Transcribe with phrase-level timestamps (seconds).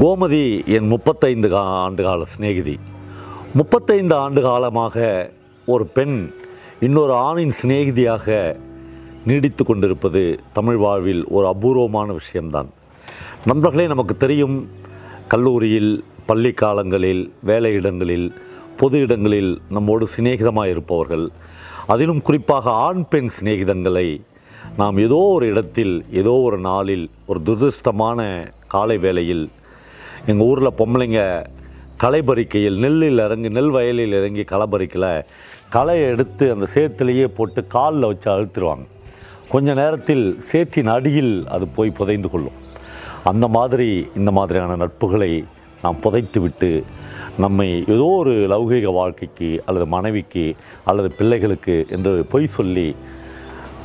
[0.00, 2.78] கோமதி என் முப்பத்தைந்து கா ஆண்டு கால சிநேகிதி.
[3.54, 4.96] முப்பத்தைந்து ஆண்டு காலமாக
[5.66, 6.14] ஒரு பெண்
[6.80, 8.56] இன்னொரு ஆணின் சிநேகிதியாக
[9.26, 10.22] நீடித்து கொண்டிருப்பது
[10.52, 12.70] தமிழ் வாழ்வில் ஒரு அபூர்வமான விஷயம்தான்.
[13.44, 14.56] நண்பர்களே நமக்கு தெரியும்
[15.28, 18.28] கல்லூரியில் பள்ளி காலங்களில் வேலை இடங்களில்
[18.76, 21.30] பொது இடங்களில் நம்மோடு சிநேகிதமாக இருப்பவர்கள்.
[21.86, 24.08] அதிலும் குறிப்பாக ஆண் பெண் சிநேகிதங்களை
[24.76, 28.20] நாம் ஏதோ ஒரு இடத்தில் ஏதோ ஒரு நாளில் ஒரு துரதிருஷ்டமான
[28.66, 29.50] காலை வேளையில்
[30.30, 31.20] எங்கள் ஊரில் பொம்பளைங்க
[32.02, 34.66] களை பறிக்கையில் நெல்லில் இறங்கி நெல் வயலில் இறங்கி களை
[35.74, 38.86] களையை எடுத்து அந்த சேத்துலேயே போட்டு காலில் வச்சு அழுத்துருவாங்க.
[39.48, 42.58] கொஞ்ச நேரத்தில் சேற்றின் அடியில் அது போய் புதைந்து கொள்ளும்.
[43.24, 45.44] அந்த மாதிரி இந்த மாதிரியான நட்புகளை
[45.82, 46.72] நாம் புதைத்து விட்டு
[47.38, 50.54] நம்மை ஏதோ ஒரு லௌகீக வாழ்க்கைக்கு அல்லது மனைவிக்கு
[50.84, 52.88] அல்லது பிள்ளைகளுக்கு என்று பொய் சொல்லி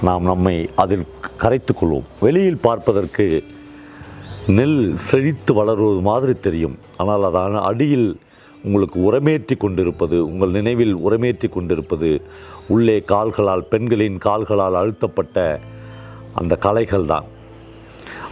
[0.02, 1.06] நாம் நம்மை அதில்
[1.38, 2.10] கரைத்து கொள்வோம்.
[2.20, 3.44] வெளியில் பார்ப்பதற்கு
[4.56, 6.76] நெல் செழித்து வளருவது மாதிரி தெரியும்.
[7.02, 8.10] ஆனால் அதான அடியில்
[8.66, 12.10] உங்களுக்கு உரமேற்றி கொண்டிருப்பது உங்கள் நினைவில் உரமேற்றி கொண்டிருப்பது
[12.74, 15.36] உள்ளே கால்களால் பெண்களின் கால்களால் அழுத்தப்பட்ட
[16.42, 17.28] அந்த கலைகள் தான்.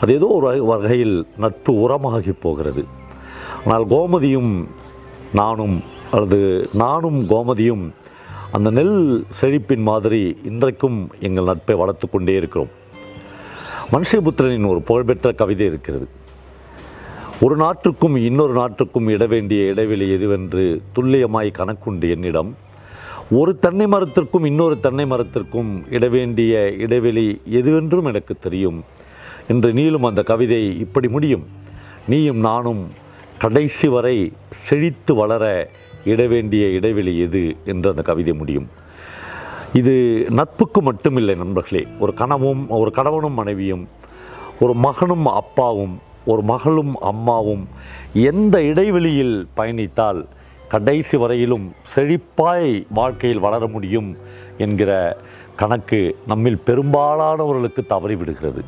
[0.02, 2.86] அது ஏதோ ஒரு வகையில் நட்பு உரமாகி போகிறது.
[3.66, 4.54] ஆனால் கோமதியும்
[5.42, 5.78] நானும்
[6.16, 6.42] அல்லது
[6.84, 7.86] நானும் கோமதியும்
[8.56, 8.98] அந்த நெல்
[9.42, 12.74] செழிப்பின் மாதிரி இன்றைக்கும் எங்கள் நட்பை வளர்த்து கொண்டே இருக்கிறோம்.
[13.92, 16.08] மனுஷபுத்திரனின் ஒரு புகழ்பெற்ற கவிதை இருக்கிறது.
[17.42, 22.56] ஒரு நாட்டுக்கும் இன்னொரு நாட்டுக்கும் இட வேண்டிய இடைவெளி எதுவென்று துல்லியமாய் கணக்குண்டு என்னிடம்.
[23.32, 28.84] ஒரு தென்னை மரத்திற்கும் இன்னொரு தென்னை மரத்திற்கும் இட வேண்டிய இடைவெளி எதுவென்றும் எனக்கு தெரியும்.
[29.48, 31.48] என்று நீளும் அந்த கவிதை இப்படி முடியும்.
[32.08, 32.88] நீயும் நானும்
[33.38, 35.70] கடைசி வரை செழித்து வளர
[36.06, 38.68] இட வேண்டிய இடைவெளி எது என்று அந்த கவிதை முடியும்.
[39.80, 39.94] இது
[40.30, 41.82] நட்புக்கு மட்டுமில்லை நண்பர்களே.
[42.00, 43.88] ஒரு கணவும் ஒரு கணவனும் மனைவியும்
[44.60, 45.96] ஒரு மகனும் அப்பாவும்
[46.26, 47.64] ஒரு மகளும் அம்மாவும்
[48.14, 50.22] எந்த இடைவெளியில் பயணித்தால்
[50.70, 54.10] கடைசி வரையிலும் செழிப்பாய் வாழ்க்கையில் வளர முடியும்
[54.58, 54.92] என்கிற
[55.56, 58.64] கணக்கு நம்மில் பெரும்பாலானவர்களுக்கு தவறிவிடுகிறது.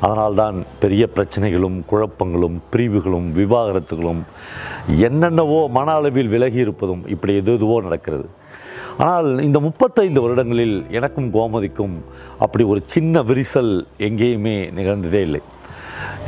[0.00, 4.22] அதனால்தான் பெரிய பிரச்சனைகளும் குழப்பங்களும் பிரிவுகளும் விவாகரத்துகளும்
[4.96, 8.26] என்னென்னவோ மன அளவில் விலகி இருப்பதும் இப்படி எது எதுவோ நடக்கிறது.
[9.04, 11.96] ஆனால் இந்த முப்பத்தைந்து வருடங்களில் எனக்கும் கோமதிக்கும்
[12.44, 13.72] அப்படி ஒரு சின்ன விரிசல்
[14.06, 15.40] எங்கேயுமே நிகழ்ந்ததே இல்லை.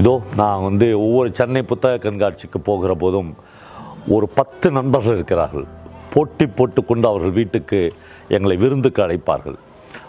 [0.00, 3.30] இதோ நான் வந்து ஒவ்வொரு சென்னை புத்தக கண்காட்சிக்கு போகிற போதும்
[4.16, 5.66] ஒரு பத்து நண்பர்கள் இருக்கிறார்கள்.
[6.12, 7.80] போட்டி போட்டுக்கொண்டு அவர்கள் வீட்டுக்கு
[8.36, 9.58] எங்களை விருந்துக்கு அழைப்பார்கள்.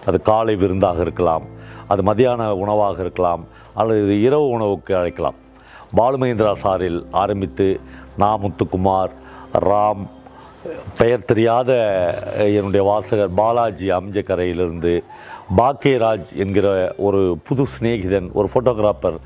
[0.07, 1.45] அது காலை விருந்தாக இருக்கலாம்
[1.91, 3.43] அது மதியான உணவாக இருக்கலாம்
[3.81, 5.37] அல்லது இரவு உணவுக்கு அழைக்கலாம்.
[5.97, 7.67] பாலுமகேந்திரா சாரில் ஆரம்பித்து
[8.21, 9.13] நா முத்துக்குமார்
[9.69, 10.03] ராம்
[10.97, 11.71] பெயர் தெரியாத
[12.37, 15.03] என்னுடைய வாசகர் பாலாஜி அம்ஜக்கரையிலிருந்து
[15.57, 19.17] பாக்கியராஜ் என்கிற ஒரு புது சிநேகிதன் ஒரு ஃபோட்டோகிராஃபர்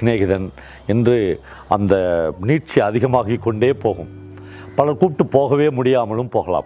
[0.00, 0.48] சிநேகிதன்
[0.86, 1.96] என்று அந்த
[2.42, 4.08] நீட்சி அதிகமாகிக் கொண்டே போகும்.
[4.76, 6.64] பலர் கூப்பிட்டு போகவே முடியாமலும் போகலாம்.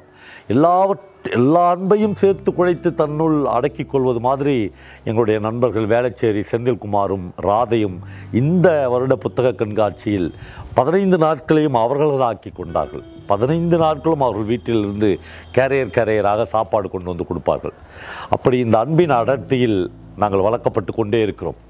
[0.49, 4.73] எல்லாவற்றையும் எல்லா அன்பையும் சேர்த்து குழைத்து தன்னுள் அடக்கிக் கொள்வது மாதிரி
[5.05, 7.97] எங்களுடைய நண்பர்கள் வேளச்சேரி செந்தில்குமாரும் ராதையும்
[8.33, 10.35] இந்த வருட புத்தக கண்காட்சியில்
[10.75, 13.05] பதினைந்து நாட்களையும் அவர்களது ஆக்கி கொண்டார்கள்.
[13.27, 15.21] பதினைந்து நாட்களும் அவர்கள் வீட்டிலிருந்து
[15.57, 17.75] கேரியர் கேரியராக சாப்பாடு கொண்டு வந்து கொடுப்பார்கள்.
[18.31, 21.61] அப்படி இந்த அன்பின் அடர்த்தியில் நாங்கள் வளர்க்கப்பட்டு கொண்டே இருக்கிறோம்.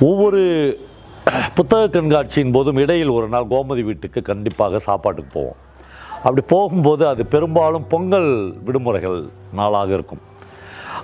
[0.00, 0.42] ஒவ்வொரு
[1.54, 5.58] புத்தக கண்காட்சியின் போதும் இடையில் ஒரு நாள் கோமதி வீட்டுக்கு கண்டிப்பாக சாப்பாட்டுக்கு போவோம்.
[6.22, 8.30] அப்படி போகும்போது அது பெரும்பாலும் பொங்கல்
[8.64, 9.18] விடுமுறைகள்
[9.52, 10.22] நாளாக இருக்கும்.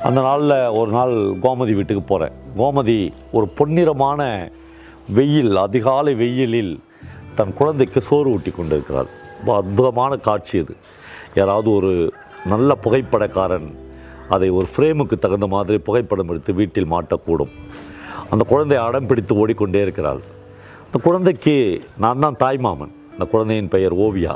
[0.03, 1.15] அந்த நாளில் ஒரு நாள்
[1.45, 4.51] கோமதி வீட்டுக்கு போகிறேன் கோமதி ஒரு பொன்னிறமான
[5.19, 6.81] வெயில் அதிகாலை வெயிலில்
[7.35, 9.09] தன் குழந்தைக்கு சோறு ஊட்டி கொண்டிருக்கிறார்
[9.39, 10.75] ரொம்ப அற்புதமான காட்சி அது
[11.35, 12.13] யாராவது ஒரு
[12.45, 13.69] நல்ல புகைப்படக்காரன்
[14.29, 17.53] அதை ஒரு ஃப்ரேமுக்கு தகுந்த மாதிரி புகைப்படம் எடுத்து வீட்டில் மாட்டக்கூடும்.
[18.31, 20.21] அந்த குழந்தை அடம் பிடித்து ஓடிக்கொண்டே இருக்கிறாள்.
[20.87, 21.55] அந்த குழந்தைக்கு
[21.99, 22.93] நான் தான் தாய்மாமன்.
[23.13, 24.35] அந்த குழந்தையின் பெயர் ஓவியா.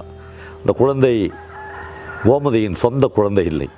[0.61, 1.15] அந்த குழந்தை
[2.25, 3.69] கோமதியின் சொந்த குழந்தை இல்லை.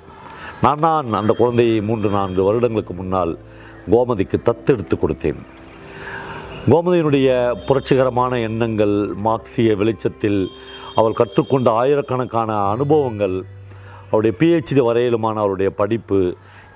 [0.61, 3.33] நான் நான் அந்த குழந்தையை மூன்று நான்கு வருடங்களுக்கு முன்னால்
[3.91, 5.41] கோமதிக்கு தத்தெடுத்து கொடுத்தேன்.
[6.71, 7.29] கோமதியினுடைய
[7.67, 8.95] புரட்சிகரமான எண்ணங்கள்
[9.27, 10.41] மார்க்சிய வெளிச்சத்தில்
[10.95, 13.35] அவள் கற்றுக்கொண்ட ஆயிரக்கணக்கான அனுபவங்கள்
[14.11, 16.19] அவருடைய பிஹெச்டி வரையிலுமான அவருடைய படிப்பு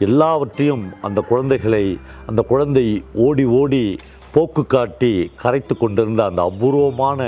[0.07, 1.85] எல்லாவற்றையும் அந்த குழந்தைகளை
[2.29, 2.85] அந்த குழந்தை
[3.25, 3.83] ஓடி ஓடி
[4.33, 7.21] போக்கு காட்டி கரைத்து கொண்டிருந்த அந்த அபூர்வமான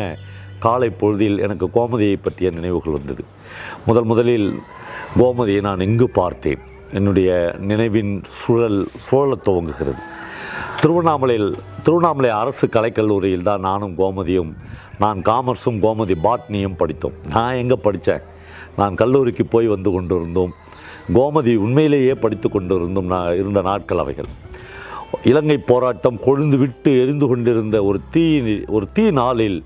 [0.59, 3.24] காலை பொழுதில் எனக்கு கோமதியை பற்றிய நினைவுகள் வந்தது.
[3.86, 4.59] முதல் முதலில்
[5.18, 6.59] கோமதியை நான் எங்கு பார்த்தேன்?
[6.94, 10.01] என்னுடைய நினைவின் சுழல் சுழலத் துவங்குகிறது.
[10.81, 14.54] திருவண்ணாமலையில் திருவண்ணாமலை அரசு கலைக்கல்லூரியில் தான் நானும் கோமதியும்
[15.00, 17.13] நான் காமர்ஸும் கோமதி பாட்னியும் படித்தோம்.
[17.30, 18.21] நான் எங்கே படித்தேன்?
[18.77, 20.54] நான் கல்லூரிக்கு போய் வந்து கொண்டிருந்தோம்.
[21.13, 24.25] கோமதி உண்மையிலேயே படித்து கொண்டிருந்தும் நான் இருந்த நாட்கள் அவைகள்.
[25.24, 29.63] இலங்கை போராட்டம் கொழுந்து விட்டு எரிந்து கொண்டிருந்த ஒரு தீ ஒரு தீ நாளில்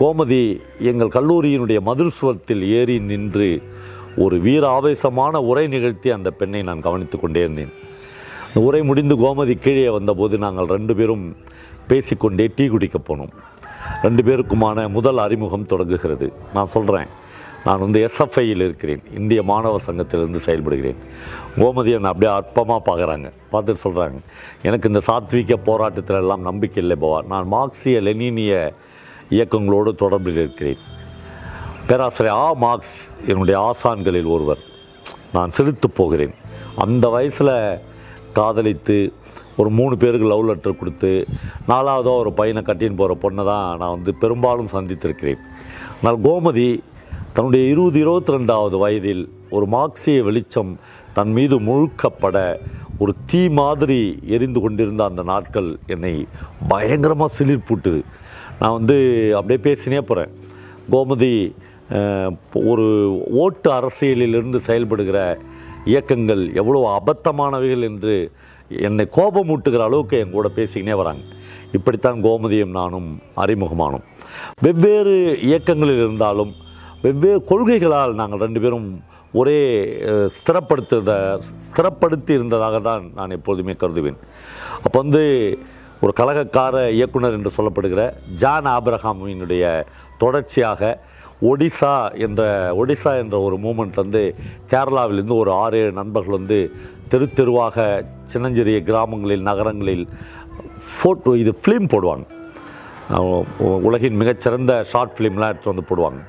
[0.00, 0.40] கோமதி
[0.78, 3.62] எங்கள் கல்லூரியினுடைய மதில் சுவத்தில் ஏறி நின்று
[4.16, 7.72] ஒரு வீர ஆவேசமான உரை நிகழ்த்தி அந்த பெண்ணை நான் கவனித்து கொண்டே இருந்தேன்.
[8.46, 11.36] அந்த உரை முடிந்து கோமதி கீழே வந்தபோது நாங்கள் ரெண்டு பேரும்
[11.90, 13.32] பேசிக்கொண்டே டீ குடிக்கப் போனோம்.
[14.02, 16.32] ரெண்டு பேருக்குமான முதல் அறிமுகம் தொடங்குகிறது.
[16.54, 17.06] நான் சொல்கிறேன்
[17.64, 19.02] நான் வந்து எஸ்எஃப்ஐயில் இருக்கிறேன்.
[19.16, 21.00] இந்திய மாணவர் சங்கத்திலிருந்து செயல்படுகிறேன்.
[21.56, 24.18] கோமதி என்னை அப்படியே அற்பமாக பார்க்குறாங்க பார்த்துட்டு சொல்கிறாங்க
[24.62, 27.26] எனக்கு இந்த சாத்வீக போராட்டத்தில் எல்லாம் நம்பிக்கை இல்லை போவா.
[27.26, 28.74] நான் மார்க்சிய லெனினிய
[29.34, 30.80] இயக்கங்களோடு தொடர்பில் இருக்கிறேன்.
[31.88, 32.96] பேராசிரியர் ஆ மார்க்ஸ்
[33.30, 34.62] என்னுடைய ஆசான்களில் ஒருவர்.
[35.36, 36.34] நான் செலுத்து போகிறேன்.
[36.84, 37.54] அந்த வயசில்
[38.38, 38.96] காதலித்து
[39.60, 41.10] ஒரு மூணு பேருக்கு லவ் லெட்டர் கொடுத்து
[41.68, 45.40] நாலாவதோ ஒரு பையனை கட்டின்னு போகிற பொண்ணை தான் நான் வந்து பெரும்பாலும் சந்தித்திருக்கிறேன்.
[45.98, 46.68] ஆனால் கோமதி
[47.36, 50.72] தன்னுடைய இருபது இருபத்தி ரெண்டாவது வயதில் ஒரு மார்க்சிய வெளிச்சம்
[51.16, 52.36] தன் மீது முழுக்கப்பட
[52.98, 53.98] ஒரு தீ மாதிரி
[54.36, 56.14] எரிந்து கொண்டிருந்த அந்த நாட்கள் என்னை
[56.68, 58.00] பயங்கரமாக சிலிர்ப்பூட்டுது.
[58.60, 58.96] நான் வந்து
[59.38, 60.32] அப்படியே பேசினே போகிறேன்
[60.94, 61.32] கோமதி
[62.72, 62.86] ஒரு
[63.42, 65.18] ஓட்டு அரசியலிலிருந்து செயல்படுகிற
[65.92, 68.14] இயக்கங்கள் எவ்வளோ அபத்தமானவைகள் என்று
[68.86, 71.22] என்னை கோபமூட்டுகிற அளவுக்கு என் கூட பேசிக்கினே வராங்க.
[71.76, 73.10] இப்படித்தான் கோமதியும் நானும்
[73.42, 74.06] அறிமுகமானோம்.
[74.66, 75.14] வெவ்வேறு
[75.48, 76.52] இயக்கங்களில் இருந்தாலும்
[77.04, 78.88] வெவ்வேறு கொள்கைகளால் நாங்கள் ரெண்டு பேரும்
[79.40, 79.60] ஒரே
[80.36, 81.14] ஸ்திரப்படுத்த
[81.68, 84.18] ஸ்திரப்படுத்தி இருந்ததாக தான் நான் எப்பொழுதுமே கருதுவேன்.
[84.84, 85.24] அப்போ வந்து
[86.00, 88.02] ஒரு கழகக்கார இயக்குனர் என்று சொல்லப்படுகிற
[88.42, 89.64] ஜான் ஆப்ரஹாமினுடைய
[90.22, 90.90] தொடர்ச்சியாக
[91.50, 91.94] ஒடிசா
[92.26, 92.42] என்ற
[92.80, 94.22] ஒடிசா என்ற ஒரு மூமெண்ட் வந்து
[94.70, 96.58] கேரளாவிலிருந்து ஒரு ஆறு ஏழு நண்பர்கள் வந்து
[97.08, 97.86] தெரு தெருவாக
[98.32, 100.06] சின்னஞ்சிறிய கிராமங்களில் நகரங்களில்
[100.88, 102.24] ஃபோட்டோ இது ஃபிலிம் போடுவாங்க.
[103.88, 106.22] உலகின் மிகச்சிறந்த ஷார்ட் ஃபிலிம்லாம் எடுத்து வந்து போடுவாங்க.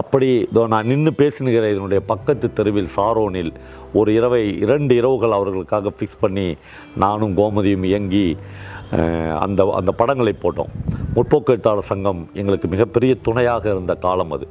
[0.00, 3.52] அப்படி இதோ நான் நின்று பேசினுகிற இதனுடைய பக்கத்து தெருவில் சாரோனில்
[3.98, 6.48] ஒரு இரவை இரண்டு இரவுகள் அவர்களுக்காக ஃபிக்ஸ் பண்ணி
[7.04, 8.26] நானும் கோமதியும் இயங்கி
[9.44, 10.70] அந்த அந்த படங்களை போட்டோம்.
[11.14, 14.46] முற்போக்கு எழுத்தாளர் சங்கம் எங்களுக்கு மிகப்பெரிய துணையாக இருந்த காலம் அது.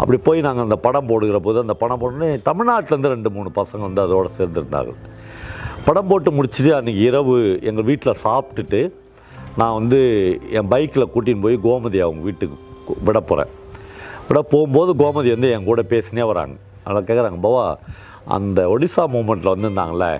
[0.00, 4.02] அப்படி போய் நாங்கள் அந்த படம் போடுகிற போது அந்த படம் போடனே தமிழ்நாட்டிலேருந்து ரெண்டு மூணு பசங்க வந்து
[4.02, 4.98] அதோடு சேர்ந்துருந்தார்கள்.
[5.84, 7.36] படம் போட்டு முடிச்சுட்டு அன்றைக்கி இரவு
[7.70, 8.80] எங்கள் வீட்டில் சாப்பிட்டுட்டு
[9.60, 10.00] நான் வந்து
[10.58, 12.56] என் பைக்கில் கூட்டின்னு போய் கோமதி அவங்க வீட்டுக்கு
[13.06, 13.52] விட போகிறேன்
[14.28, 16.56] விட போகும்போது கோமதி வந்து என் கூட பேசினே வராங்க.
[16.84, 17.64] அதில் கேட்குறாங்க பவா
[18.36, 20.12] அந்த ஒடிசா மூமெண்ட்டில் வந்திருந்தாங்களே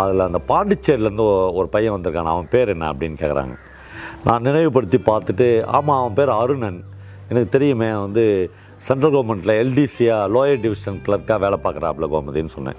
[0.00, 1.26] அதில் அந்த பாண்டிச்சேரியிலேருந்து
[1.58, 2.32] ஒரு பையன் வந்திருக்கான்.
[2.34, 3.54] அவன் பேர் என்ன அப்படின்னு கேட்குறாங்க
[4.26, 5.46] நான் நினைவுபடுத்தி பார்த்துட்டு
[5.76, 6.80] ஆமாம் அவன் பேர் அருணன்.
[7.30, 8.24] எனக்கு தெரியுமே வந்து
[8.86, 12.78] சென்ட்ரல் கவர்மெண்ட்டில் எல்டிசியாக லோயர் டிவிஷன் கிளர்க்காக வேலை பார்க்குறாப்புல கோமதின்னு சொன்னேன்.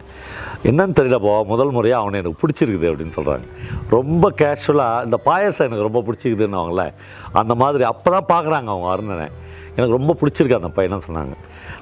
[0.69, 3.47] என்னன்னு தெரியல போ முதல் முறையாக அவனை எனக்கு பிடிச்சிருக்குது அப்படின்னு சொல்கிறாங்க
[3.95, 6.85] ரொம்ப கேஷுவலாக இந்த பாயசம் எனக்கு ரொம்ப பிடிச்சிருக்குதுன்னு அவங்கள
[7.41, 9.27] அந்த மாதிரி அப்போ தான் பார்க்குறாங்க அவங்க அருணனை.
[9.75, 11.35] எனக்கு ரொம்ப பிடிச்சிருக்கு அந்த பையனை சொன்னாங்க.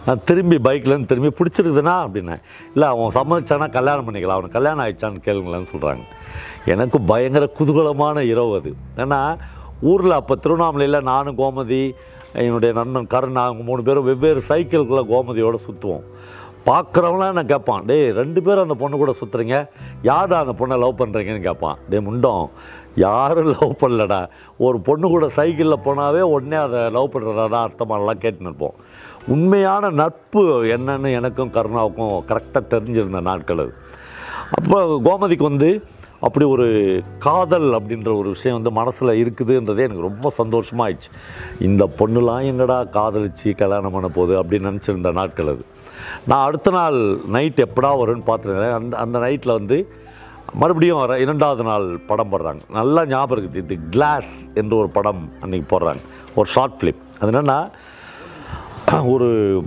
[0.05, 2.41] நான் திரும்பி பைக்லேருந்து திரும்பி பிடிச்சிருக்குதுன்னா அப்படின்னேன்.
[2.73, 4.38] இல்லை அவன் சம்மதிச்சானா கல்யாணம் பண்ணிக்கலாம்.
[4.39, 6.05] அவனுக்கு கல்யாணம் ஆயிடுச்சான்னு கேளுங்களேன்னு சொல்கிறாங்க
[6.73, 8.73] எனக்கு பயங்கர குதூகலமான இரவு அது.
[9.05, 9.21] ஏன்னா
[9.91, 11.83] ஊரில் அப்போ திருவண்ணாமலையில் நானும் கோமதி
[12.41, 16.05] என்னுடைய நண்பன் கருண் அவங்க மூணு பேரும் வெவ்வேறு சைக்கிள்குள்ளே கோமதியோடு சுற்றுவோம்
[16.67, 19.55] பார்க்குறவங்களாம் நான் கேட்பான் டேய் ரெண்டு பேரும் அந்த பொண்ணு கூட சுற்றுறீங்க
[20.09, 22.43] யார் அந்த பொண்ணை லவ் பண்ணுறீங்கன்னு கேட்பான் டே முண்டம்
[22.95, 24.27] யாரும் லவ் பண்ணலடா.
[24.57, 28.73] ஒரு பொண்ணு கூட சைக்கிளில் போனாவே உடனே அதை லவ் பண்ணுறதா அர்த்தமானலாம் கேட்டுன்னு இருப்போம்.
[29.27, 33.73] உண்மையான நட்பு என்னன்னு எனக்கும் கருணாவுக்கும் கரெக்டாக தெரிஞ்சிருந்த நாட்கள் அது.
[34.51, 35.83] அப்போ கோமதிக்கு வந்து
[36.19, 36.67] அப்படி ஒரு
[37.19, 41.10] காதல் அப்படின்ற ஒரு விஷயம் வந்து மனசில் இருக்குதுன்றதே எனக்கு ரொம்ப சந்தோஷமாயிடுச்சு
[41.60, 45.65] இந்த பொண்ணுலாம் எங்கடா காதலிச்சு கல்யாணம் பண்ண போகுது அப்படின்னு நினச்சிருந்த நாட்கள் அது.
[46.27, 48.74] நான் அடுத்த நாள் நைட் எப்படா வரும்னு பார்த்துருந்தேன்.
[48.74, 49.93] அந்த அந்த நைட்டில் வந்து
[50.53, 52.60] மறுபடியும் வர இரண்டாவது நாள் படம் போடுறாங்க.
[52.70, 53.55] நல்லா ஞாபகம் இருக்குது.
[53.55, 56.00] இது கிளாஸ் என்ற ஒரு படம் அன்றைக்கி போடுறாங்க.
[56.36, 57.72] ஒரு ஷார்ட் ஃபிலிம் அது என்னென்னா
[59.08, 59.63] ஒரு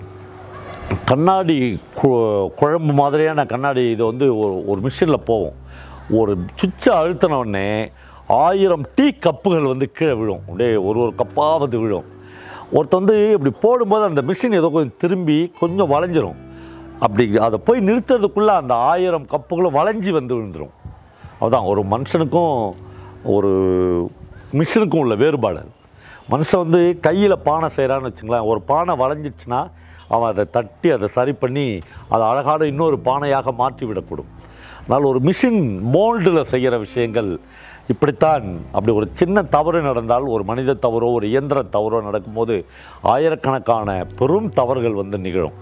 [1.04, 3.90] கண்ணாடி கு- குழம்பு மாதிரியான கண்ணாடி.
[3.90, 5.52] இது வந்து ஒரு ஒரு மிஷினில் போகும்.
[6.10, 7.92] ஒரு சுவிட்சை அழுத்தினோடனே
[8.28, 10.40] ஆயிரம் டீ கப்புகள் வந்து கீழே விழும்.
[10.48, 12.04] அப்படியே ஒரு ஒரு கப்பாக வந்து விழும்.
[12.72, 16.43] ஒருத்தன் வந்து இப்படி போடும்போது அந்த மிஷின் ஏதோ கொஞ்சம் திரும்பி கொஞ்சம் வளைஞ்சிரும்.
[17.00, 20.74] அப்படி அதை போய் நிறுத்துறதுக்குள்ளே அந்த ஆயிரம் கப்புகளும் வளைஞ்சி வந்து விழுந்துடும்
[21.40, 22.74] அதுதான் ஒரு மனுஷனுக்கும்
[23.24, 23.50] ஒரு
[24.52, 25.62] மிஷினுக்கும் உள்ள வேறுபாடு
[26.30, 29.70] மனுஷன் வந்து கையில் பானை செய்கிறான்னு வச்சுங்களேன் ஒரு பானை வளைஞ்சிடுச்சுன்னா
[30.08, 34.30] அவன் அதை தட்டி அதை சரி பண்ணி அதை அழகான இன்னொரு பானையாக மாற்றி விடக்கூடும்.
[34.80, 37.40] அதனால் ஒரு மிஷின் மோல்டில் செய்கிற விஷயங்கள்
[37.88, 42.66] இப்படித்தான் அப்படி ஒரு சின்ன தவறு நடந்தால் ஒரு மனித தவறோ ஒரு இயந்திர தவறோ நடக்கும்போது
[43.02, 45.52] ஆயிரக்கணக்கான பெரும் தவறுகள் வந்து நிகழும்.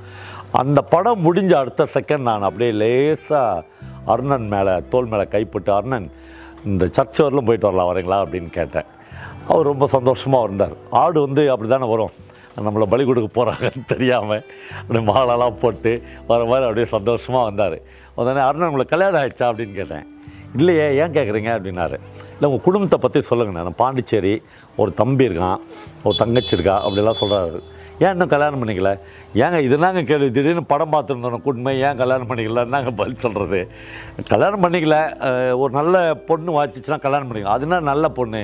[0.61, 3.65] அந்த படம் முடிஞ்ச அடுத்த செகண்ட் நான் அப்படியே லேசாக
[4.05, 6.13] அருணன் மேலே தோல் மேலே கைப்பட்டு அருணன்
[6.65, 8.19] இந்த சர்ச் வரலும் போயிட்டு வரலாம் வரீங்களா?
[8.23, 8.89] அப்படின்னு கேட்டேன்.
[9.49, 10.75] அவர் ரொம்ப சந்தோஷமாக இருந்தார்.
[10.91, 12.13] ஆடு வந்து அப்படி தானே வரும்.
[12.57, 14.45] நம்மளை பலி கொடுக்க போகிறாங்கன்னு தெரியாமல்
[14.81, 17.79] அப்படியே மாலெல்லாம் போட்டு வர மாதிரி அப்படியே சந்தோஷமாக வந்தார்.
[18.15, 20.07] உடனே அருணன் நம்மளை கல்யாணம் ஆகிடுச்சா அப்படின்னு கேட்டேன்.
[20.57, 21.99] இல்லையே ஏன் கேட்குறீங்க அப்படின்னாரு.
[22.33, 23.63] இல்லை உங்கள் குடும்பத்தை பற்றி சொல்லுங்கண்ணே.
[23.69, 24.43] நான் பாண்டிச்சேரி
[24.77, 25.61] ஒரு தம்பி இருக்கான்
[26.05, 26.89] ஒரு தங்கச்சி இருக்கா?
[26.89, 27.63] அப்படிலாம் சொல்கிறாரு
[27.99, 28.91] ஏன் இன்னும் கல்யாணம் பண்ணிக்கல?
[29.43, 30.29] ஏங்க இது நாங்கள் கேள்வி.
[30.37, 32.65] திடீர்னு படம் பார்த்துருந்தோம் உண்மை ஏன் கல்யாணம் பண்ணிக்கல?
[32.75, 33.61] நாங்கள் பதில் சொல்கிறது
[34.33, 34.97] கல்யாணம் பண்ணிக்கல
[35.63, 37.57] ஒரு நல்ல பொண்ணு வாச்சிச்சுன்னா கல்யாணம் பண்ணிக்கலாம்.
[37.59, 38.43] அதுனா நல்ல பொண்ணு?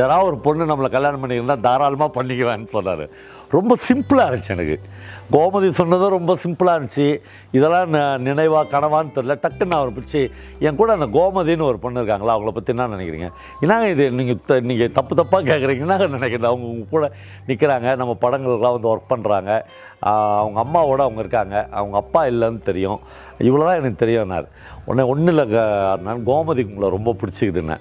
[0.00, 3.06] யாராவது ஒரு பொண்ணு நம்மளை கல்யாணம் பண்ணிக்கலாம் தாராளமாக பண்ணிக்குவேன்னு சொன்னார்.
[3.50, 4.80] ரொம்ப சிம்பிளாக இருந்துச்சு எனக்கு.
[5.32, 7.20] கோமதி சொன்னதும் ரொம்ப சிம்பிளாக இருந்துச்சு.
[7.52, 12.02] இதெல்லாம் ந- நினைவா கனவான்னு தெரில டக்குன்னு நான் அவர் பிடிச்சி என் கூட அந்த கோமதின்னு ஒரு பொண்ணு
[12.02, 13.32] இருக்காங்களா அவங்கள பற்றி என்ன நினைக்கிறீங்க?
[13.60, 17.12] என்னங்க இது நீங்கள் நீங்கள் தப்பு தப்பாக கேட்குறீங்கன்னா நினைக்கிறேன் அவங்க உங்கள் கூட
[17.46, 19.60] நிற்கிறாங்க நம்ம படங்களுக்கெல்லாம் வந்து ஒர்க் பண்ணுறாங்க
[20.00, 21.68] அவங்க அம்மாவோட அவங்க இருக்காங்க.
[21.70, 23.00] அவங்க அப்பா இல்லைன்னு தெரியும்.
[23.38, 24.46] இவ்வளோ தான் எனக்கு தெரியும்னார்
[24.84, 25.44] உடனே ஒன்றும் இல்லை
[26.02, 27.80] நான் கோமதி உங்களை ரொம்ப பிடிச்சிக்குதுன்னேன்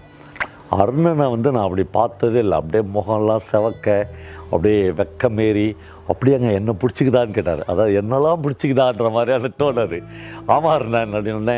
[0.80, 2.58] அருணனை வந்து நான் அப்படி பார்த்ததே இல்லை.
[2.62, 4.04] அப்படியே முகம்லாம் செவக்க
[4.50, 5.68] அப்படியே வெக்கமேறி
[6.10, 7.64] அப்படியேங்க என்ன பிடிச்சிக்குதான்னு கேட்டார்.
[7.72, 10.00] அதாவது என்னெல்லாம் பிடிச்சிக்குதான்ற மாதிரியான டோன் அது.
[10.46, 11.58] ஆமாம் அருணன் அப்படின்னு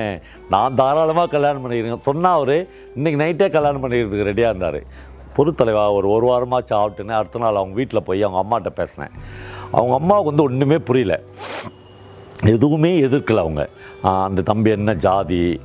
[0.54, 2.08] நான் தாராளமாக கல்யாணம் பண்ணிக்கிறேன்.
[2.10, 2.58] சொன்னால் அவர்
[2.98, 4.80] இன்றைக்கி நைட்டே கல்யாணம் பண்ணிக்கிறதுக்கு ரெடியாக இருந்தார்.
[5.38, 9.14] பொறுத்தலைவா ஒரு ஒரு வாரமாச்சும் ஆகட்டுன்னு அடுத்த நாள் அவங்க வீட்டில் போய் அவங்க அம்மாட்ட பேசினேன்.
[9.72, 11.16] அவங்க அம்மாவுக்கு வந்து ஒன்றுமே புரியல.
[12.56, 13.64] எதுவுமே எதிர்க்கலை அவங்க.
[14.02, 15.60] அந்த தம்பி என்ன ஜாதி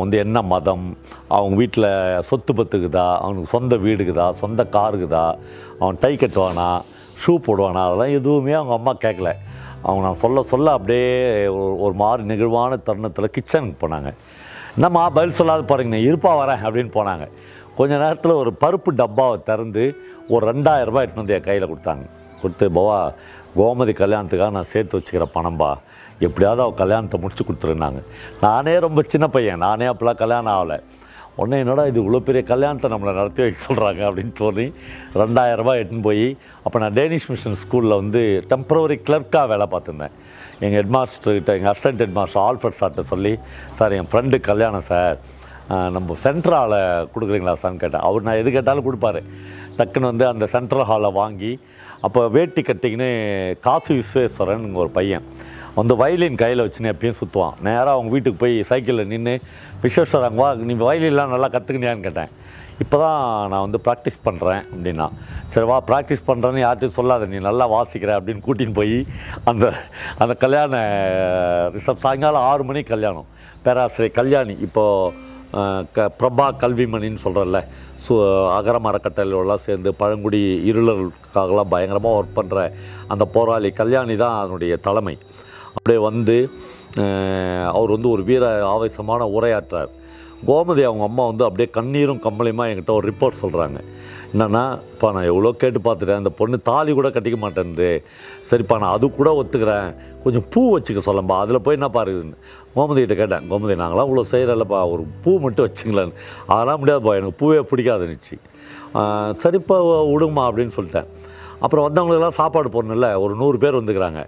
[0.00, 0.96] வந்து என்ன மதம்
[1.28, 1.88] அவங்க வீட்டில்
[2.20, 5.24] சொத்து பத்துக்குதா அவனுக்கு சொந்த வீடுக்குதா சொந்த காருக்குதா
[5.78, 6.68] அவன் டை கட்டுவானா
[7.22, 9.32] ஷூ போடுவானா அதெல்லாம் எதுவுமே அவங்க அம்மா கேட்கல
[9.82, 14.10] அவங்க நான் சொல்ல சொல்ல அப்படியே ஒரு ஒரு மாதிரி நெகிழ்வான தருணத்தில் கிச்சனுக்கு போனாங்க.
[14.76, 17.24] என்னம்மா பதில் சொல்லாத பாருங்கண்ணே இருப்பா வரேன் அப்படின்னு போனாங்க.
[17.76, 19.84] கொஞ்ச நேரத்தில் ஒரு பருப்பு டப்பாவை திறந்து
[20.28, 22.04] ஒரு ரெண்டாயிரம் ரூபாய் எடுத்துன்னு வந்து என் கையில் கொடுத்தாங்க.
[22.42, 22.98] கொடுத்து பவா
[23.56, 25.70] கோமதி கல்யாணத்துக்காக நான் சேர்த்து வச்சுக்கிற பணம்பா.
[26.28, 28.00] எப்படியாவது அவள் கல்யாணத்தை முடிச்சு கொடுத்துருந்தாங்க.
[28.46, 29.62] நானே ரொம்ப சின்ன பையன்.
[29.66, 30.78] நானே அப்போலாம் கல்யாணம் ஆகலை.
[31.40, 34.66] உடனே என்னடா இது இவ்வளோ பெரிய கல்யாணத்தை நம்மளை நடத்தி வைக்க சொல்கிறாங்க அப்படின்னு தோணி
[35.20, 36.26] ரெண்டாயிரம் ரூபாய் எடுத்துன்னு போய்
[36.64, 40.16] அப்போ நான் டேனிஷ் மிஷன் ஸ்கூலில் வந்து டெம்பரவரி கிளர்க்காக வேலை பார்த்துருந்தேன்.
[40.64, 43.32] எங்கள் ஹெட்மாஸ்டர்கிட்ட எங்கள் அசிஸ்டன்ட் ஹெட்மாஸ்டர் ஆல்ஃபர்ட் சார்கிட்ட சொல்லி
[43.78, 45.16] சார் என் ஃப்ரெண்டு கல்யாணம் சார்
[45.96, 46.82] நம்ம சென்ட்ரல் ஹாலை
[47.14, 48.04] கொடுக்குறீங்களா சார்னு கேட்டேன்.
[48.06, 49.20] அவர் நான் எது கேட்டாலும் கொடுப்பாரு.
[49.78, 51.52] டக்குன்னு வந்து அந்த சென்ட்ரல் ஹாலை வாங்கி
[52.06, 53.10] அப்போ வேட்டி கட்டிக்கின்னு
[53.66, 55.26] காசு விஸ்வேஸ்வரன் ஒரு பையன்.
[55.78, 59.34] வந்து வயலின் கையில் வச்சுன்னு எப்பயும் சுற்றுவான் நேராக அவங்க வீட்டுக்கு போய் சைக்கிளில் நின்று
[59.82, 60.48] விஸ்வேஸ்வர் அங்கே வா.
[60.68, 62.32] நீ வயலின்லாம் நல்லா கற்றுக்கினியான்னு கேட்டேன்.
[62.82, 65.06] இப்போ தான் நான் வந்து ப்ராக்டிஸ் பண்ணுறேன் அப்படின்னா.
[65.54, 67.26] சரி வா ப்ராக்டிஸ் பண்ணுறேன்னு யார்ட்டையும் சொல்லாத.
[67.32, 68.96] நீ நல்லா வாசிக்கிற அப்படின்னு கூட்டின்னு போய்
[69.50, 69.64] அந்த
[70.22, 70.80] அந்த கல்யாண
[71.76, 73.28] ரிசப் சாயங்காலம் ஆறு மணிக்கு கல்யாணம்.
[73.66, 75.30] பேராசிரியர் கல்யாணி இப்போது
[75.96, 77.58] க பிரபா கல்விமணின்னு சொல்கிறல்ல
[78.04, 78.14] சு
[78.58, 78.88] அகரம்
[79.66, 82.66] சேர்ந்து பழங்குடி இருளர்களுக்காகலாம் பயங்கரமாக ஒர்க் பண்ணுற
[83.14, 85.16] அந்த போராளி கல்யாணி தான் அதனுடைய தலைமை.
[85.76, 86.36] அப்படியே வந்து
[87.76, 89.90] அவர் வந்து ஒரு வீர ஆவேசமான உரையாற்றார்.
[90.48, 93.78] கோமதி அவங்க அம்மா வந்து அப்படியே கண்ணீரும் கம்பளியுமா என்கிட்ட ஒரு ரிப்போர்ட் சொல்கிறாங்க
[94.32, 94.62] என்னென்னா
[94.92, 96.20] இப்போ நான் எவ்வளோ கேட்டு பார்த்துட்டேன்.
[96.22, 97.88] அந்த பொண்ணு தாலி கூட கட்டிக்க மாட்டேன்து
[98.50, 99.88] சரிப்பா நான் அது கூட ஒத்துக்கிறேன்.
[100.24, 101.36] கொஞ்சம் பூ வச்சுக்க சொல்லம்பா.
[101.44, 102.36] அதில் போய் என்ன பாருதுன்னு
[102.76, 103.46] கோமதிகிட்ட கேட்டேன்.
[103.50, 106.16] கோமதி நாங்களாம் இவ்வளோ செய்கிறல்லப்பா ஒரு பூ மட்டும் வச்சுங்களேன்னு.
[106.52, 107.14] அதெல்லாம் முடியாதுப்பா.
[107.20, 108.38] எனக்கு பூவே பிடிக்காதுன்னுச்சு
[109.42, 109.76] சரிப்பா
[110.12, 111.08] விடுங்கம்மா அப்படின்னு சொல்லிட்டேன்.
[111.64, 113.08] அப்புறம் வந்தவங்களுக்கெல்லாம் சாப்பாடு போடணும்ல.
[113.24, 114.22] ஒரு நூறு பேர் வந்துக்கிறாங்க.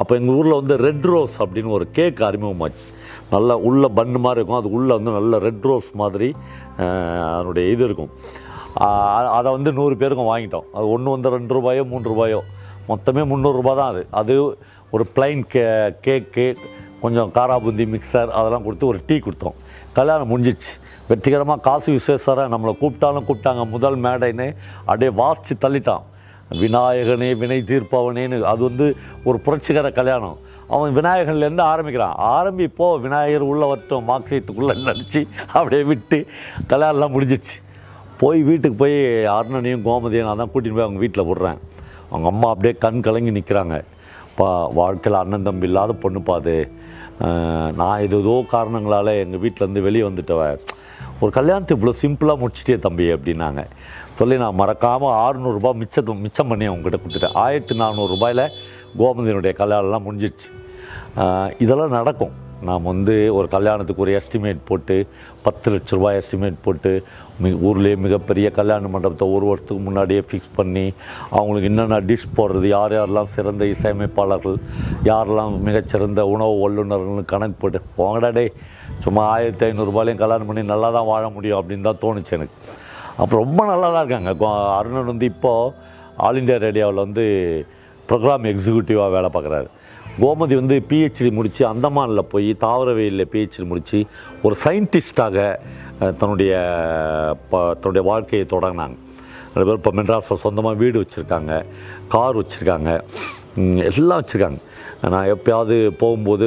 [0.00, 2.86] அப்போ எங்கள் ஊரில் வந்து ரெட் ரோஸ் அப்படின்னு ஒரு கேக் அறிமுகமாச்சு.
[3.34, 4.60] நல்லா உள்ள பன்னு மாதிரி இருக்கும்.
[4.62, 6.28] அது உள்ளே வந்து நல்ல ரெட் ரோஸ் மாதிரி
[7.36, 8.12] அதனுடைய இது இருக்கும்.
[9.38, 10.66] அதை வந்து நூறு பேருக்கும் வாங்கிட்டோம்.
[10.76, 12.40] அது ஒன்று வந்து ரெண்டு ரூபாயோ மூணு ரூபாயோ.
[12.90, 14.02] மொத்தமே முந்நூறுரூபா தான் அது.
[14.20, 14.34] அது
[14.94, 15.62] ஒரு பிளைன் கே
[16.06, 16.46] கேக்கு
[17.04, 19.56] கொஞ்சம் காராபுந்தி மிக்சர் அதெல்லாம் கொடுத்து ஒரு டீ கொடுத்தோம்.
[19.96, 20.72] கல்யாணம் முடிஞ்சிச்சு.
[21.08, 23.64] வெற்றிகரமாக காசு விசேஷரை நம்மளை கூப்பிட்டாலும் கூப்பிட்டாங்க.
[23.74, 24.46] முதல் மேடைன்னு
[24.86, 26.04] அப்படியே வாசித்து தள்ளிட்டான்.
[26.50, 28.86] விநாயகனே வினை தீர்ப்பவனேன்னு அது வந்து
[29.28, 30.36] ஒரு புரட்சிகர கல்யாணம்.
[30.74, 32.16] அவன் விநாயகன்லேருந்து ஆரம்பிக்கிறான்.
[32.36, 35.20] ஆரம்பிப்போ விநாயகர் உள்ள வரட்டும் மார்க்சீத்துக்குள்ளே நடிச்சு
[35.56, 36.18] அப்படியே விட்டு
[36.72, 37.56] கல்யாணம்லாம் முடிஞ்சிச்சு
[38.20, 38.96] போய் வீட்டுக்கு போய்
[39.36, 41.58] அருணனையும் கோமதியும் நான் தான் கூட்டின்னு போய் அவங்க வீட்டில் விட்றேன்.
[42.10, 43.76] அவங்க அம்மா அப்படியே கண் கலங்கி நிற்கிறாங்க
[44.38, 44.48] பா
[44.78, 46.56] வாழ்க்கையில் அண்ணன் தம்பி இல்லாத பொண்ணு பாது
[47.80, 50.42] நான் ஏதோ காரணங்களால் எங்கள் வீட்டிலேருந்து வெளியே வந்துட்டவ.
[51.20, 53.62] ஒரு கல்யாணத்தை இவ்வளோ சிம்பிளாக முடிச்சிட்டே தம்பி அப்படின்னாங்க.
[54.18, 57.36] சொல்லி நான் மறக்காமல் ஆறுநூறுபா மிச்சம் மிச்சம் பண்ணி அவங்ககிட்ட கொடுத்துட்டேன்.
[57.44, 58.44] ஆயிரத்தி நானூறுரூபாயில்
[59.00, 60.50] கோமதியினுடைய கல்யாணம்லாம் முடிஞ்சிடுச்சு
[61.64, 62.34] இதெல்லாம் நடக்கும்.
[62.62, 65.06] நாம் வந்து ஒரு கல்யாணத்துக்கு ஒரு எஸ்டிமேட் போட்டு
[65.42, 67.04] பத்து லட்ச ரூபாய் எஸ்டிமேட் போட்டு
[67.42, 70.92] மி ஊர்லேயே மிகப்பெரிய கல்யாண மண்டபத்தை ஒரு வருஷத்துக்கு முன்னாடியே ஃபிக்ஸ் பண்ணி
[71.30, 74.56] அவங்களுக்கு என்னென்ன டிஷ் போடுறது யார் யாரெல்லாம் சிறந்த இசையமைப்பாளர்கள்
[75.04, 78.52] யாரெல்லாம் மிகச்சிறந்த உணவு வல்லுநர்கள்னு கணக்கு போட்டு போங்கடா டே
[78.98, 82.54] சும்மா ஆயிரத்தி ஐநூறுரூபாயிலையும் கல்யாணம் பண்ணி நல்லா தான் வாழ முடியும் அப்படின்னு தான் தோணுச்சு எனக்கு.
[83.16, 84.44] அப்போ ரொம்ப நல்லா தான் இருக்காங்க.
[84.44, 85.74] கோ- அருணன் வந்து இப்போது
[86.16, 87.24] ஆல் இண்டியா ரேடியோவில் வந்து
[88.08, 89.66] ப்ரோக்ராம் எக்ஸிக்யூட்டிவாக வேலை பார்க்குறாரு.
[90.20, 94.04] கோமதி வந்து பிஹெச்டி முடித்து அந்தமானில் போய் தாவரவியலில் பிஹெச்டி முடித்து
[94.42, 95.56] ஒரு சயின்டிஸ்டாக
[95.98, 96.52] தன்னுடைய
[97.50, 98.96] ப- தன்னுடைய வாழ்க்கையை தொடங்கினாங்க.
[99.54, 101.64] நிறைய பேர் இப்போ மெட்ராஸில் சொந்தமாக வீடு வச்சுருக்காங்க
[102.08, 102.90] கார் வச்சுருக்காங்க
[103.94, 104.58] எல்லாம் வச்சுருக்காங்க.
[105.02, 106.46] நான் எப்பயாவது போகும்போது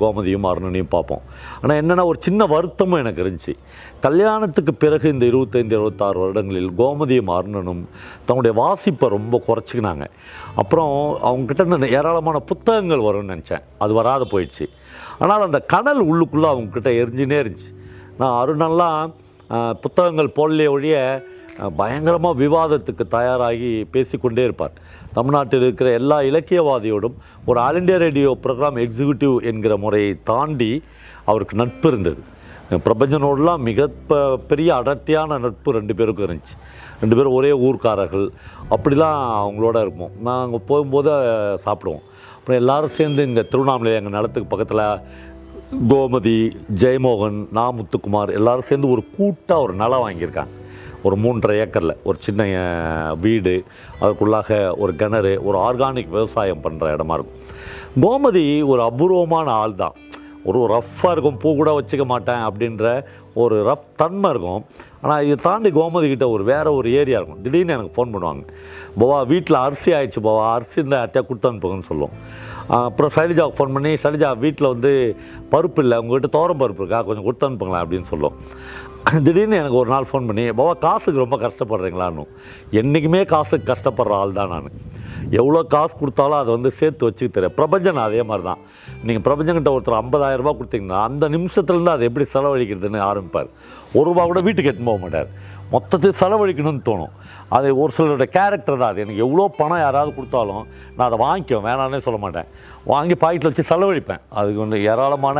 [0.00, 1.22] கோமதியும் அருணனையும் பார்ப்போம்.
[1.60, 3.52] ஆனால் என்னென்னா ஒரு சின்ன வருத்தமும் எனக்கு இருந்துச்சு.
[4.06, 7.82] கல்யாணத்துக்கு பிறகு இந்த இருபத்தைந்து இருபத்தாறு வருடங்களில் கோமதியும் அருணனும்
[8.28, 10.06] தன்னுடைய வாசிப்பை ரொம்ப குறைச்சிக்கினாங்க.
[10.62, 10.94] அப்புறம்
[11.28, 13.66] அவங்கக்கிட்ட இந்த ஏராளமான புத்தகங்கள் வரும்னு நினச்சேன்.
[13.78, 14.68] அது வராத போயிடுச்சு.
[15.18, 17.70] ஆனால் அந்த கடல் உள்ளுக்குள்ளே அவங்கக்கிட்ட எரிஞ்சுனே இருந்துச்சு.
[18.22, 19.12] நான் அருணெல்லாம்
[19.84, 20.96] புத்தகங்கள் போடலையே ஒழிய
[21.78, 24.76] பயங்கரமாக விவாதத்துக்கு தயாராகி பேசிக்கொண்டே இருப்பார்.
[25.14, 27.16] தமிழ்நாட்டில் இருக்கிற எல்லா இலக்கியவாதியோடும்
[27.46, 30.70] ஒரு All India Radio program executive என்கிற முறையை தாண்டி
[31.24, 32.22] அவருக்கு நட்பு இருந்தது.
[32.86, 33.86] பிரபஞ்சனோடலாம் மிக
[34.50, 36.54] பெரிய அடர்த்தியான நட்பு ரெண்டு பேருக்கும் இருந்துச்சு.
[37.00, 38.26] ரெண்டு பேரும் ஒரே ஊர்க்காரர்கள்.
[38.74, 40.14] அப்படிலாம் அவங்களோட இருப்போம்.
[40.28, 41.10] நாங்கள் போகும்போது
[41.66, 42.04] சாப்பிடுவோம்.
[42.36, 44.86] அப்புறம் எல்லோரும் சேர்ந்து இங்கே திருவண்ணாமலை எங்கள் நிலத்துக்கு பக்கத்தில்
[45.90, 46.36] கோமதி
[46.82, 50.52] ஜெயமோகன் நா முத்துக்குமார் எல்லோரும் சேர்ந்து ஒரு கூட்டாக ஒரு நிலம் வாங்கியிருக்காங்க.
[51.06, 52.42] ஒரு மூன்றரை ஏக்கரில் ஒரு சின்ன
[53.24, 53.54] வீடு
[54.02, 57.40] அதுக்குள்ளாக ஒரு கிணறு ஒரு ஆர்கானிக் விவசாயம் பண்ணுற இடமா இருக்கும்.
[58.04, 59.96] கோமதி ஒரு அபூர்வமான ஆள் தான்.
[60.50, 62.84] ஒரு ரஃப்பாக இருக்கும் பூ கூட வச்சுக்க மாட்டேன் அப்படின்ற
[63.42, 64.62] ஒரு ரஃப் தன்மை இருக்கும்.
[65.02, 67.42] ஆனால் இதை தாண்டி கோமதி கிட்ட ஒரு வேறு ஒரு ஏரியா இருக்கும்.
[67.44, 68.42] திடீர்னு எனக்கு ஃபோன் பண்ணுவாங்க.
[69.00, 72.16] போவா வீட்டில் அரிசி ஆயிடுச்சு போவா அரிசி இந்த அத்தையா கொடுத்து அனுப்புங்கன்னு சொல்லுவோம்
[72.78, 74.92] அப்புறம் சைலஜாவுக்கு ஃபோன் பண்ணி சைலஜா வீட்டில் வந்து
[75.52, 77.00] பருப்பு இல்லை உங்கள்கிட்ட தோரம் பருப்பு இருக்கா?
[77.06, 78.36] கொஞ்சம் கொடுத்து அனுப்புங்களேன் அப்படின்னு சொல்லுவோம்
[79.24, 82.24] திடீர்னு எனக்கு ஒரு நாள் ஃபோன் பண்ணி பாபா காசுக்கு ரொம்ப கஷ்டப்படுறீங்களான்னு.
[82.80, 84.68] என்றைக்குமே காசுக்கு கஷ்டப்படுற ஆள் தான் நான்.
[85.40, 88.60] எவ்வளோ காசு கொடுத்தாலும் அதை வந்து சேர்த்து வச்சுக்க தெரியும் பிரபஞ்சன் அதே மாதிரி தான்.
[89.06, 93.50] நீங்கள் பிரபஞ்சங்கிட்ட ஒருத்தர் 50000 ரூபா கொடுத்தீங்கன்னா அந்த நிமிஷத்துலேருந்து அதை எப்படி செலவழிக்கிறதுன்னு ஆரம்பிப்பார்.
[93.98, 95.30] ஒரு ரூபா கூட வீட்டுக்கு எடுத்துன்னு போக மாட்டார்.
[95.72, 97.12] மொத்தத்தை செலவழிக்கணும்னு தோணும்.
[97.56, 99.02] அது ஒரு சிலரோட கேரக்டர் தான் அது.
[99.04, 100.64] எனக்கு எவ்வளோ பணம் யாராவது கொடுத்தாலும்
[100.96, 101.64] நான் அதை வாங்கிக்குவேன்.
[101.68, 102.48] வேணான்னே சொல்ல மாட்டேன்.
[102.92, 104.22] வாங்கி பாக்கெட்டில் வச்சு செலவழிப்பேன்.
[104.38, 105.38] அதுக்கு வந்து ஏராளமான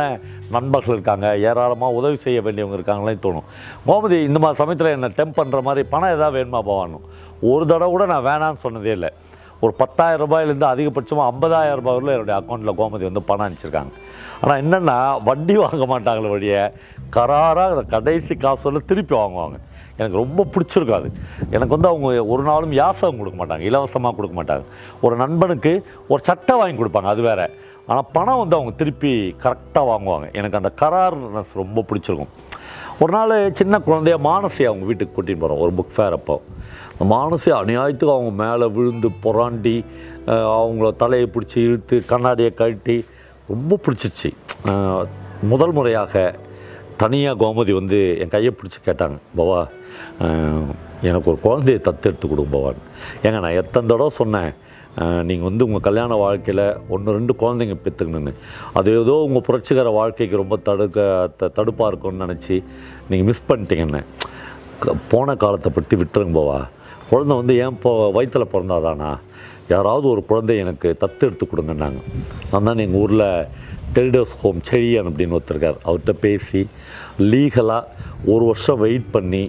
[0.55, 1.27] நண்பர்கள் இருக்காங்க.
[1.49, 3.47] ஏராளமாக உதவி செய்ய வேண்டியவங்க இருக்காங்களே தோணும்.
[3.89, 7.05] கோமதி இந்த மாதிரி சமயத்தில் என்னை டெம்ப் பண்ணுற மாதிரி பணம் எதாவது வேணுமா போவானும்
[7.51, 9.11] ஒரு தடவை கூட நான் வேணான்னு சொன்னதே இல்லை.
[9.65, 13.93] ஒரு பத்தாயிரம் ரூபாயிலேருந்து அதிகபட்சமாக ஐம்பதாயிரம் ரூபாய் வரல என்னுடைய அக்கௌண்ட்டில் கோமதி வந்து பணம் அனுப்பிச்சிருக்காங்க.
[14.41, 14.97] ஆனால் என்னென்னா
[15.29, 16.63] வட்டி வாங்க மாட்டாங்களே வழியை
[17.17, 19.57] கராராக அந்த கடைசி காசு திருப்பி வாங்குவாங்க.
[20.03, 21.09] எனக்கு ரொம்ப பிடிச்சிருக்கும் அது.
[21.55, 24.65] எனக்கு வந்து அவங்க ஒரு நாளும் யாசகம் கொடுக்க மாட்டாங்க இலவசமாக கொடுக்க மாட்டாங்க.
[25.05, 25.73] ஒரு நண்பனுக்கு
[26.11, 27.41] ஒரு சட்டை வாங்கி கொடுப்பாங்க அது வேற.
[27.87, 29.13] ஆனால் பணம் வந்து அவங்க திருப்பி
[29.45, 30.27] கரெக்டாக வாங்குவாங்க.
[30.39, 32.31] எனக்கு அந்த கரார்னஸ் ரொம்ப பிடிச்சிருக்கும்.
[33.03, 36.35] ஒரு நாள் சின்ன குழந்தைய மானசி அவங்க வீட்டுக்கு கூட்டின்னு போகிறோம் ஒரு புக் ஃபேர் அப்போ.
[36.91, 39.77] அந்த மானசி அநியாயத்துக்கு அவங்க மேலே விழுந்து புறாண்டி
[40.57, 42.97] அவங்கள தலையை பிடிச்சி இழுத்து கண்ணாடியை கழட்டி
[43.53, 44.29] ரொம்ப பிடிச்சிச்சு.
[45.53, 46.23] முதல் முறையாக
[47.01, 49.17] தனியாக கோமதி வந்து என் கையை பிடிச்சி கேட்டாங்க.
[49.37, 49.59] பவா
[51.07, 52.75] எனக்கு ஒரு குழந்தையை தத்தெடுத்து கொடுங்க
[53.25, 54.51] ஏங்க நான் எத்தனை தடவை சொன்னேன்
[55.27, 58.31] நீங்கள் வந்து உங்கள் கல்யாண வாழ்க்கையில் ஒன்று ரெண்டு குழந்தைங்க பெற்றுக்கணுன்னு
[58.79, 61.05] அது ஏதோ உங்கள் புரட்சிகர வாழ்க்கைக்கு ரொம்ப தடுக்க
[61.39, 62.55] த தடுப்பாக இருக்கும்னு நினச்சி
[63.09, 64.01] நீங்கள் மிஸ் பண்ணிட்டீங்கன்னு.
[65.13, 66.59] போன காலத்தை பற்றி விட்டுருங்க போவா.
[67.09, 69.11] குழந்தை வந்து ஏன் இப்போ வயிற்றில் பிறந்தாதானா?
[69.73, 71.99] யாராவது ஒரு குழந்தை எனக்கு தத்து எடுத்து கொடுங்கன்னாங்க.
[72.51, 73.27] நான் தான் எங்கள் ஊரில்
[73.95, 76.61] டெரிடோஸ் ஹோம் செழியன் அப்படின்னு ஒருத்தருக்கார் அவர்கிட்ட பேசி
[77.31, 77.91] லீகலாக
[78.33, 79.43] ஒரு வருஷம் வெயிட் பண்ணி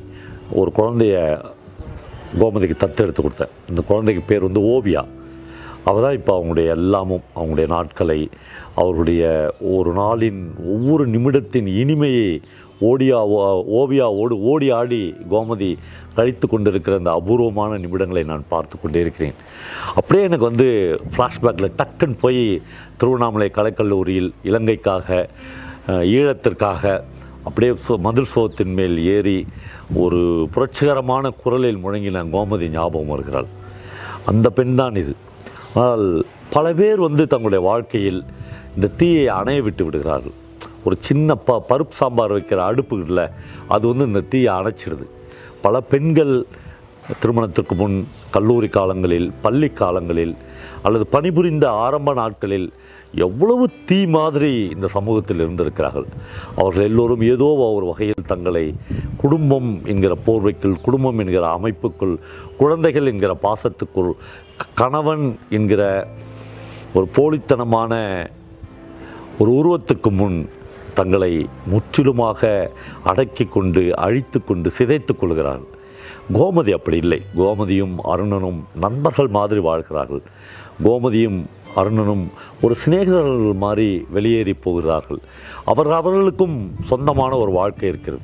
[0.55, 1.17] ஒரு குழந்தைய
[2.38, 3.51] கோமதிக்கு தத்து எடுத்து கொடுத்தேன்.
[3.69, 5.05] இந்த குழந்தைக்கு பேர் வந்து ஓவியா.
[5.85, 8.31] அவள் தான் இப்போ அவங்களுடைய எல்லாமும் அவங்களுடைய நாட்களை
[8.75, 9.25] அவருடைய
[9.61, 12.40] ஒரு நாளின் ஒவ்வொரு நிமிடத்தின் இனிமையை
[12.81, 13.64] ஓடியா ஓ-
[14.12, 15.77] ஓடு ஓடி ஆடி கோமதி
[16.14, 19.35] கழித்து கொண்டிருக்கிற அந்த அபூர்வமான நிமிடங்களை நான் பார்த்து கொண்டே இருக்கிறேன்.
[19.95, 20.69] அப்படியே எனக்கு வந்து
[21.17, 22.62] ஃப்ளாஷ்பேக்கில் டக்குன்னு போய்
[22.97, 25.29] திருவண்ணாமலை கலைக்கல்லூரியில் இலங்கைக்காக
[25.88, 27.05] ஈழத்திற்காக
[27.45, 29.47] அப்படியே சோ- மதில் சோத்தின் மேல் ஏறி
[29.95, 33.47] ஒரு புரட்சிகரமான குரலில் முழங்கின கோமதி ஞாபகம் வருகிறாள்.
[34.27, 35.17] அந்த பெண் தான் இது.
[35.75, 38.25] ஆனால் பல பேர் வந்து தங்களுடைய வாழ்க்கையில்
[38.75, 40.33] இந்த தீயை அணைய விட்டு விடுகிறார்கள்.
[40.85, 43.31] ஒரு சின்ன ப பருப்பு சாம்பார் வைக்கிற அடுப்புகளில்
[43.69, 45.07] அது வந்து இந்த தீயை அணைச்சிடுது.
[45.61, 46.45] பல பெண்கள்
[47.21, 50.37] திருமணத்திற்கு முன் கல்லூரி காலங்களில் பள்ளி காலங்களில்
[50.83, 52.73] அல்லது பணிபுரிந்த ஆரம்ப நாட்களில்
[53.16, 56.07] எவ்வளவு தீ மாதிரி இந்த சமூகத்தில் இருந்திருக்கிறார்கள்.
[56.57, 58.74] அவர்கள் எல்லோரும் ஏதோ ஒரு வகையில் தங்களை
[59.16, 62.16] குடும்பம் என்கிற போர்வைக்குள் குடும்பம் என்கிற அமைப்புக்குள்
[62.57, 64.12] குழந்தைகள் என்கிற பாசத்துக்குள்
[64.74, 66.09] கணவன் என்கிற
[66.94, 67.92] ஒரு போலித்தனமான
[69.38, 70.48] ஒரு உருவத்துக்கு முன்
[70.94, 72.70] தங்களை முற்றிலுமாக
[73.05, 75.72] அடக்கி கொண்டு அழித்து கொண்டு சிதைத்து கொள்கிறார்கள்.
[76.33, 77.22] கோமதி அப்படி இல்லை.
[77.37, 80.22] கோமதியும் அருணனும் நண்பர்கள் மாதிரி வாழ்கிறார்கள்.
[80.85, 81.44] கோமதியும்
[81.77, 82.25] அருணனும்
[82.63, 85.21] ஒரு சிநேகிதர்கள் மாதிரி வெளியேறி போகிறார்கள்.
[85.65, 88.23] அவர் அவர்களுக்கும் சொந்தமான ஒரு வாழ்க்கை இருக்கிறது.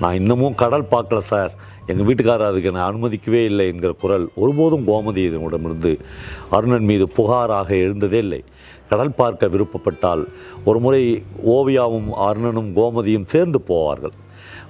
[0.00, 1.54] நான் இன்னமும் கடல் பார்க்கல சார்.
[1.86, 5.92] எங்கள் வீட்டுக்காரர் அதுக்கு நான் அனுமதிக்கவே இல்லை என்கிற குரல் ஒருபோதும் கோமதி இதனிடமிருந்து
[6.50, 8.44] அருணன் மீது புகாராக எழுந்ததே இல்லை.
[8.88, 10.22] கடல் பார்க்க விருப்பப்பட்டால்
[10.64, 11.02] ஒரு முறை
[11.46, 14.16] ஓவியாவும் அருணனும் கோமதியும் சேர்ந்து போவார்கள்.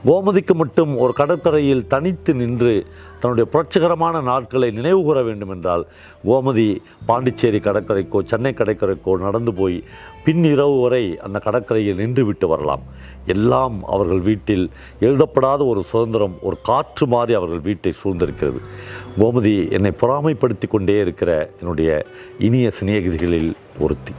[0.07, 2.73] கோமதிக்கு மட்டும் ஒரு கடற்கரையில் தனித்து நின்று
[3.21, 5.85] தன்னுடைய புரட்சிகரமான நாட்களை நினைவு கூற வேண்டும் என்றால்
[6.25, 6.67] கோமதி
[7.07, 9.79] பாண்டிச்சேரி கடற்கரைக்கோ சென்னை கடற்கரைக்கோ நடந்து போய்
[10.25, 12.85] பின் இரவு வரை அந்த கடற்கரையில் நின்றுவிட்டு வரலாம்.
[13.27, 14.67] எல்லாம் அவர்கள் வீட்டில்
[15.01, 18.63] எழுதப்படாத ஒரு சுதந்திரம் ஒரு காற்று மாறி அவர்கள் வீட்டை சூழ்ந்திருக்கிறது.
[19.19, 22.07] கோமதி என்னை பொறாமைப்படுத்தி கொண்டே இருக்கிற என்னுடைய
[22.39, 24.15] இனிய சிநேகிதிகளில் ஒருத்தி.